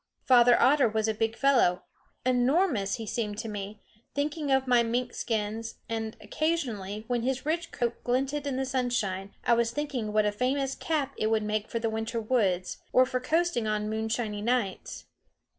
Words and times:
Father 0.25 0.59
Otter 0.59 0.89
was 0.89 1.07
a 1.07 1.13
big 1.13 1.35
fellow, 1.35 1.83
enormous 2.25 2.95
he 2.95 3.05
seemed 3.05 3.37
to 3.37 3.47
me, 3.47 3.83
thinking 4.15 4.49
of 4.49 4.65
my 4.65 4.81
mink 4.81 5.13
skins, 5.13 5.75
and 5.87 6.17
occasionally, 6.19 7.03
when 7.05 7.21
his 7.21 7.45
rich 7.45 7.71
coat 7.71 8.03
glinted 8.03 8.47
in 8.47 8.55
the 8.57 8.65
sunshine, 8.65 9.35
I 9.43 9.53
was 9.53 9.69
thinking 9.69 10.11
what 10.11 10.25
a 10.25 10.31
famous 10.31 10.73
cap 10.73 11.13
it 11.17 11.27
would 11.27 11.43
make 11.43 11.69
for 11.69 11.77
the 11.77 11.87
winter 11.87 12.19
woods, 12.19 12.77
or 12.91 13.05
for 13.05 13.19
coasting 13.19 13.67
on 13.67 13.91
moonshiny 13.91 14.41
nights. 14.41 15.05